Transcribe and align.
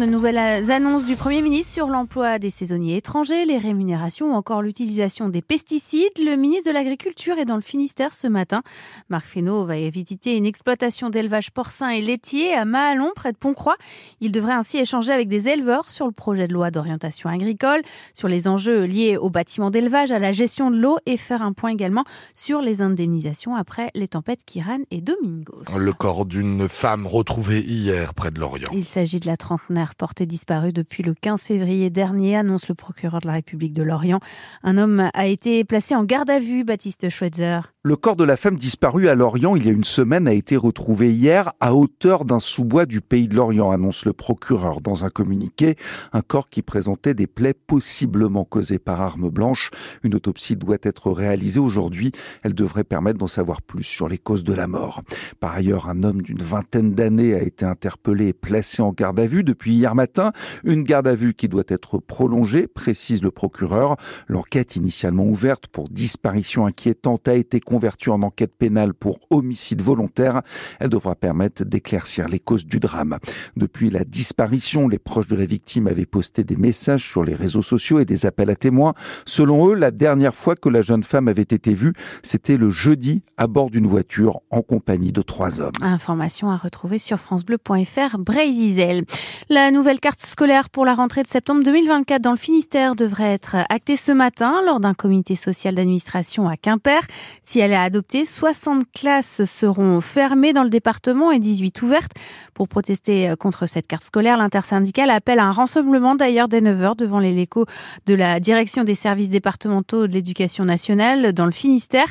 De 0.00 0.06
nouvelles 0.06 0.70
annonces 0.70 1.04
du 1.04 1.16
Premier 1.16 1.42
ministre 1.42 1.70
sur 1.70 1.86
l'emploi 1.86 2.38
des 2.38 2.48
saisonniers 2.48 2.96
étrangers, 2.96 3.44
les 3.44 3.58
rémunérations 3.58 4.32
ou 4.32 4.34
encore 4.34 4.62
l'utilisation 4.62 5.28
des 5.28 5.42
pesticides. 5.42 6.18
Le 6.18 6.34
ministre 6.36 6.70
de 6.70 6.72
l'Agriculture 6.72 7.36
est 7.36 7.44
dans 7.44 7.56
le 7.56 7.60
Finistère 7.62 8.14
ce 8.14 8.26
matin. 8.26 8.62
Marc 9.10 9.26
Fesneau 9.26 9.66
va 9.66 9.76
visiter 9.90 10.34
une 10.34 10.46
exploitation 10.46 11.10
d'élevage 11.10 11.50
porcin 11.50 11.90
et 11.90 12.00
laitier 12.00 12.54
à 12.54 12.64
Mahalon, 12.64 13.10
près 13.14 13.32
de 13.32 13.36
Pontcroix. 13.36 13.76
Il 14.22 14.32
devrait 14.32 14.54
ainsi 14.54 14.78
échanger 14.78 15.12
avec 15.12 15.28
des 15.28 15.48
éleveurs 15.48 15.90
sur 15.90 16.06
le 16.06 16.12
projet 16.12 16.48
de 16.48 16.54
loi 16.54 16.70
d'orientation 16.70 17.28
agricole, 17.28 17.82
sur 18.14 18.28
les 18.28 18.48
enjeux 18.48 18.84
liés 18.84 19.18
au 19.18 19.28
bâtiment 19.28 19.70
d'élevage, 19.70 20.10
à 20.10 20.18
la 20.18 20.32
gestion 20.32 20.70
de 20.70 20.78
l'eau 20.78 20.96
et 21.04 21.18
faire 21.18 21.42
un 21.42 21.52
point 21.52 21.68
également 21.68 22.04
sur 22.34 22.62
les 22.62 22.80
indemnisations 22.80 23.56
après 23.56 23.90
les 23.94 24.08
tempêtes 24.08 24.40
Kiran 24.46 24.78
et 24.90 25.02
Domingos. 25.02 25.64
Le 25.76 25.92
corps 25.92 26.24
d'une 26.24 26.66
femme 26.70 27.06
retrouvée 27.06 27.60
hier 27.60 28.14
près 28.14 28.30
de 28.30 28.40
Lorient. 28.40 28.72
Il 28.72 28.86
s'agit 28.86 29.20
de 29.20 29.26
la 29.26 29.36
trentenaire 29.36 29.81
porté 29.96 30.26
disparu 30.26 30.72
depuis 30.72 31.02
le 31.02 31.14
15 31.14 31.42
février 31.42 31.90
dernier, 31.90 32.36
annonce 32.36 32.68
le 32.68 32.74
procureur 32.74 33.20
de 33.20 33.26
la 33.26 33.34
République 33.34 33.72
de 33.72 33.82
Lorient. 33.82 34.20
Un 34.62 34.78
homme 34.78 35.10
a 35.12 35.26
été 35.26 35.64
placé 35.64 35.94
en 35.94 36.04
garde 36.04 36.30
à 36.30 36.40
vue, 36.40 36.64
Baptiste 36.64 37.08
Schweitzer. 37.08 37.60
Le 37.84 37.96
corps 37.96 38.14
de 38.14 38.22
la 38.22 38.36
femme 38.36 38.58
disparue 38.58 39.08
à 39.08 39.16
Lorient 39.16 39.56
il 39.56 39.66
y 39.66 39.68
a 39.68 39.72
une 39.72 39.82
semaine 39.82 40.28
a 40.28 40.32
été 40.32 40.56
retrouvé 40.56 41.12
hier 41.12 41.52
à 41.58 41.74
hauteur 41.74 42.24
d'un 42.24 42.38
sous-bois 42.38 42.86
du 42.86 43.00
pays 43.00 43.26
de 43.26 43.34
Lorient, 43.34 43.72
annonce 43.72 44.04
le 44.04 44.12
procureur 44.12 44.80
dans 44.80 45.04
un 45.04 45.10
communiqué. 45.10 45.74
Un 46.12 46.20
corps 46.20 46.48
qui 46.48 46.62
présentait 46.62 47.14
des 47.14 47.26
plaies 47.26 47.54
possiblement 47.54 48.44
causées 48.44 48.78
par 48.78 49.00
arme 49.00 49.30
blanche. 49.30 49.72
Une 50.04 50.14
autopsie 50.14 50.54
doit 50.54 50.76
être 50.84 51.10
réalisée 51.10 51.58
aujourd'hui. 51.58 52.12
Elle 52.44 52.54
devrait 52.54 52.84
permettre 52.84 53.18
d'en 53.18 53.26
savoir 53.26 53.60
plus 53.60 53.82
sur 53.82 54.08
les 54.08 54.18
causes 54.18 54.44
de 54.44 54.52
la 54.52 54.68
mort. 54.68 55.02
Par 55.40 55.52
ailleurs, 55.52 55.88
un 55.88 56.04
homme 56.04 56.22
d'une 56.22 56.40
vingtaine 56.40 56.94
d'années 56.94 57.34
a 57.34 57.42
été 57.42 57.64
interpellé 57.64 58.28
et 58.28 58.32
placé 58.32 58.80
en 58.80 58.92
garde 58.92 59.18
à 59.18 59.26
vue 59.26 59.42
depuis 59.42 59.72
hier 59.72 59.96
matin. 59.96 60.30
Une 60.62 60.84
garde 60.84 61.08
à 61.08 61.16
vue 61.16 61.34
qui 61.34 61.48
doit 61.48 61.64
être 61.66 61.98
prolongée, 61.98 62.68
précise 62.68 63.24
le 63.24 63.32
procureur. 63.32 63.96
L'enquête 64.28 64.76
initialement 64.76 65.24
ouverte 65.24 65.66
pour 65.66 65.88
disparition 65.88 66.64
inquiétante 66.64 67.26
a 67.26 67.34
été 67.34 67.58
convertie 67.72 68.10
en 68.10 68.20
enquête 68.20 68.52
pénale 68.54 68.92
pour 68.92 69.18
homicide 69.30 69.80
volontaire. 69.80 70.42
Elle 70.78 70.90
devra 70.90 71.14
permettre 71.14 71.64
d'éclaircir 71.64 72.28
les 72.28 72.38
causes 72.38 72.66
du 72.66 72.80
drame. 72.80 73.16
Depuis 73.56 73.88
la 73.88 74.04
disparition, 74.04 74.88
les 74.88 74.98
proches 74.98 75.28
de 75.28 75.36
la 75.36 75.46
victime 75.46 75.86
avaient 75.86 76.04
posté 76.04 76.44
des 76.44 76.56
messages 76.56 77.08
sur 77.08 77.24
les 77.24 77.34
réseaux 77.34 77.62
sociaux 77.62 77.98
et 77.98 78.04
des 78.04 78.26
appels 78.26 78.50
à 78.50 78.56
témoins. 78.56 78.92
Selon 79.24 79.68
eux, 79.68 79.74
la 79.74 79.90
dernière 79.90 80.34
fois 80.34 80.54
que 80.54 80.68
la 80.68 80.82
jeune 80.82 81.02
femme 81.02 81.28
avait 81.28 81.40
été 81.40 81.72
vue, 81.72 81.94
c'était 82.22 82.58
le 82.58 82.68
jeudi 82.68 83.22
à 83.38 83.46
bord 83.46 83.70
d'une 83.70 83.86
voiture 83.86 84.40
en 84.50 84.60
compagnie 84.60 85.12
de 85.12 85.22
trois 85.22 85.62
hommes. 85.62 85.72
Information 85.80 86.50
à 86.50 86.58
retrouver 86.58 86.98
sur 86.98 87.18
francebleu.fr 87.18 88.18
Brésil. 88.18 89.06
La 89.48 89.70
nouvelle 89.70 89.98
carte 89.98 90.20
scolaire 90.20 90.68
pour 90.68 90.84
la 90.84 90.94
rentrée 90.94 91.22
de 91.22 91.28
septembre 91.28 91.62
2024 91.64 92.20
dans 92.20 92.32
le 92.32 92.36
Finistère 92.36 92.96
devrait 92.96 93.32
être 93.32 93.56
actée 93.70 93.96
ce 93.96 94.12
matin 94.12 94.60
lors 94.66 94.78
d'un 94.78 94.92
comité 94.92 95.36
social 95.36 95.74
d'administration 95.74 96.50
à 96.50 96.58
Quimper. 96.58 97.00
Si 97.44 97.61
elle 97.62 97.72
est 97.72 97.76
adoptée, 97.76 98.24
60 98.24 98.84
classes 98.94 99.44
seront 99.44 100.00
fermées 100.00 100.52
dans 100.52 100.64
le 100.64 100.70
département 100.70 101.32
et 101.32 101.38
18 101.38 101.82
ouvertes. 101.82 102.12
Pour 102.54 102.68
protester 102.68 103.34
contre 103.38 103.66
cette 103.66 103.86
carte 103.86 104.04
scolaire, 104.04 104.36
l'intersyndicale 104.36 105.10
appelle 105.10 105.38
à 105.38 105.44
un 105.44 105.50
rassemblement 105.50 106.14
d'ailleurs 106.14 106.48
dès 106.48 106.60
9h 106.60 106.96
devant 106.96 107.18
les 107.18 107.32
de 108.06 108.14
la 108.14 108.40
direction 108.40 108.84
des 108.84 108.94
services 108.94 109.30
départementaux 109.30 110.06
de 110.06 110.12
l'éducation 110.12 110.64
nationale 110.64 111.32
dans 111.32 111.46
le 111.46 111.52
Finistère. 111.52 112.06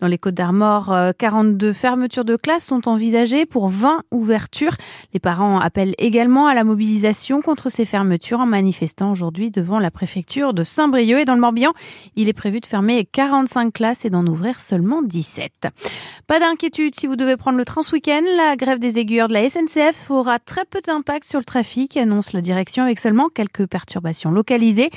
Dans 0.00 0.08
les 0.08 0.18
Côtes 0.18 0.34
d'Armor, 0.34 0.94
42 1.18 1.72
fermetures 1.72 2.24
de 2.24 2.36
classes 2.36 2.66
sont 2.66 2.88
envisagées 2.88 3.46
pour 3.46 3.68
20 3.68 4.02
ouvertures. 4.10 4.74
Les 5.14 5.20
parents 5.20 5.60
appellent 5.60 5.94
également 5.98 6.48
à 6.48 6.54
la 6.54 6.64
mobilisation 6.64 7.40
contre 7.40 7.70
ces 7.70 7.84
fermetures 7.84 8.40
en 8.40 8.46
manifestant 8.46 9.12
aujourd'hui 9.12 9.50
devant 9.50 9.78
la 9.78 9.90
préfecture 9.90 10.54
de 10.54 10.64
Saint-Brieuc 10.64 11.20
et 11.20 11.24
dans 11.24 11.34
le 11.34 11.40
Morbihan. 11.40 11.72
Il 12.16 12.28
est 12.28 12.32
prévu 12.32 12.60
de 12.60 12.66
fermer 12.66 13.04
45 13.04 13.72
classes 13.72 14.04
et 14.04 14.10
d'en 14.10 14.26
ouvrir 14.26 14.60
seulement 14.60 14.91
17. 15.00 15.68
Pas 16.26 16.38
d'inquiétude 16.38 16.94
si 16.98 17.06
vous 17.06 17.16
devez 17.16 17.38
prendre 17.38 17.56
le 17.56 17.64
train 17.64 17.82
ce 17.82 17.92
week-end. 17.92 18.20
La 18.36 18.56
grève 18.56 18.78
des 18.78 18.98
aiguilleurs 18.98 19.28
de 19.28 19.32
la 19.32 19.48
SNCF 19.48 20.10
aura 20.10 20.38
très 20.38 20.66
peu 20.66 20.80
d'impact 20.80 21.24
sur 21.24 21.38
le 21.38 21.44
trafic, 21.44 21.96
annonce 21.96 22.34
la 22.34 22.42
direction 22.42 22.82
avec 22.84 22.98
seulement 22.98 23.28
quelques 23.30 23.66
perturbations 23.66 24.30
localisées. 24.30 24.90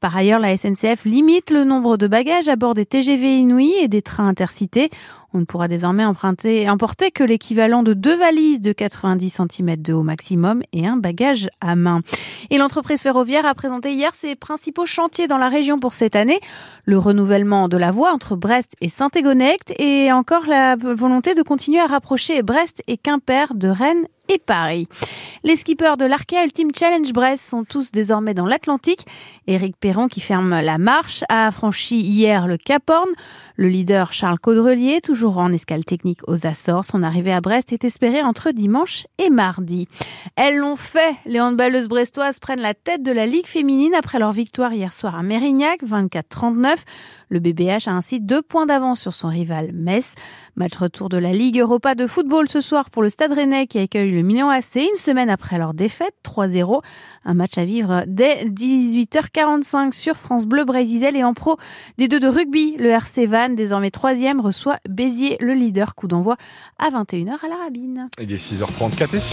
Par 0.00 0.16
ailleurs, 0.16 0.40
la 0.40 0.56
SNCF 0.56 1.04
limite 1.04 1.50
le 1.50 1.64
nombre 1.64 1.98
de 1.98 2.06
bagages 2.06 2.48
à 2.48 2.56
bord 2.56 2.72
des 2.72 2.86
TGV 2.86 3.36
Inouï 3.36 3.74
et 3.80 3.88
des 3.88 4.00
trains 4.00 4.28
intercités. 4.28 4.90
On 5.34 5.40
ne 5.40 5.44
pourra 5.44 5.68
désormais 5.68 6.04
emprunter, 6.04 6.68
emporter 6.68 7.10
que 7.10 7.24
l'équivalent 7.24 7.82
de 7.82 7.94
deux 7.94 8.16
valises 8.16 8.60
de 8.60 8.72
90 8.72 9.30
cm 9.30 9.76
de 9.76 9.92
haut 9.92 10.02
maximum 10.02 10.62
et 10.72 10.86
un 10.86 10.96
bagage 10.96 11.48
à 11.60 11.74
main. 11.74 12.00
Et 12.50 12.58
l'entreprise 12.58 13.00
ferroviaire 13.00 13.46
a 13.46 13.54
présenté 13.54 13.92
hier 13.92 14.14
ses 14.14 14.36
principaux 14.36 14.86
chantiers 14.86 15.28
dans 15.28 15.38
la 15.38 15.48
région 15.48 15.80
pour 15.80 15.94
cette 15.94 16.16
année. 16.16 16.40
Le 16.84 16.98
renouvellement 16.98 17.68
de 17.68 17.76
la 17.76 17.90
voie 17.90 18.12
entre 18.12 18.36
Brest 18.36 18.74
et 18.80 18.88
Saint-Égonecte 18.88 19.72
et 19.78 20.12
encore 20.12 20.46
la 20.46 20.76
volonté 20.76 21.34
de 21.34 21.42
continuer 21.42 21.80
à 21.80 21.86
rapprocher 21.86 22.42
Brest 22.42 22.82
et 22.86 22.96
Quimper 22.96 23.54
de 23.54 23.68
Rennes 23.68 24.06
et 24.28 24.38
Paris. 24.38 24.88
Les 25.44 25.56
skippers 25.56 25.96
de 25.96 26.04
l'Arkea 26.04 26.44
Ultimate 26.44 26.78
Challenge 26.78 27.12
Brest 27.12 27.44
sont 27.44 27.64
tous 27.64 27.90
désormais 27.90 28.32
dans 28.32 28.46
l'Atlantique. 28.46 29.04
Éric 29.48 29.76
Perron, 29.76 30.06
qui 30.06 30.20
ferme 30.20 30.60
la 30.60 30.78
marche, 30.78 31.24
a 31.28 31.50
franchi 31.50 32.00
hier 32.00 32.46
le 32.46 32.56
Cap 32.56 32.88
Horn. 32.88 33.08
Le 33.56 33.66
leader 33.66 34.12
Charles 34.12 34.38
Caudrelier, 34.38 35.00
toujours 35.00 35.38
en 35.38 35.52
escale 35.52 35.84
technique 35.84 36.20
aux 36.28 36.46
Açores, 36.46 36.84
son 36.84 37.02
arrivée 37.02 37.32
à 37.32 37.40
Brest 37.40 37.72
est 37.72 37.84
espérée 37.84 38.22
entre 38.22 38.52
dimanche 38.52 39.08
et 39.18 39.30
mardi. 39.30 39.88
Elles 40.36 40.58
l'ont 40.58 40.76
fait. 40.76 41.16
Les 41.26 41.40
handballeuses 41.40 41.88
brestoises 41.88 42.38
prennent 42.38 42.60
la 42.60 42.74
tête 42.74 43.02
de 43.02 43.10
la 43.10 43.26
Ligue 43.26 43.48
féminine 43.48 43.94
après 43.96 44.20
leur 44.20 44.30
victoire 44.30 44.72
hier 44.72 44.94
soir 44.94 45.16
à 45.16 45.24
Mérignac, 45.24 45.82
24-39. 45.82 46.76
Le 47.30 47.40
BBH 47.40 47.88
a 47.88 47.92
ainsi 47.92 48.20
deux 48.20 48.42
points 48.42 48.66
d'avance 48.66 49.00
sur 49.00 49.12
son 49.12 49.28
rival 49.28 49.72
Metz. 49.72 50.14
Match 50.54 50.76
retour 50.76 51.08
de 51.08 51.16
la 51.16 51.32
Ligue 51.32 51.58
Europa 51.58 51.94
de 51.96 52.06
football 52.06 52.48
ce 52.48 52.60
soir 52.60 52.90
pour 52.90 53.02
le 53.02 53.08
Stade 53.08 53.32
Rennais 53.32 53.66
qui 53.66 53.78
accueille 53.78 54.12
le 54.12 54.22
Milan 54.22 54.50
AC 54.50 54.76
une 54.76 54.96
semaine 54.96 55.30
après 55.32 55.58
leur 55.58 55.74
défaite 55.74 56.14
3-0. 56.24 56.80
Un 57.24 57.34
match 57.34 57.58
à 57.58 57.64
vivre 57.64 58.04
dès 58.06 58.44
18h45 58.44 59.92
sur 59.92 60.16
France 60.16 60.46
Bleu 60.46 60.64
Brésil 60.64 61.16
et 61.16 61.24
en 61.24 61.34
pro 61.34 61.56
des 61.98 62.06
deux 62.06 62.20
de 62.20 62.28
rugby. 62.28 62.76
Le 62.78 62.90
RC 62.90 63.26
Vannes, 63.26 63.56
désormais 63.56 63.90
troisième, 63.90 64.40
reçoit 64.40 64.76
Béziers, 64.88 65.36
le 65.40 65.54
leader. 65.54 65.94
Coup 65.94 66.06
d'envoi 66.06 66.36
à 66.78 66.90
21h 66.90 67.32
à 67.44 67.48
la 67.48 67.56
Rabine. 67.56 68.08
Il 68.20 68.32
est 68.32 68.36
6h34 68.36 69.16
et 69.16 69.18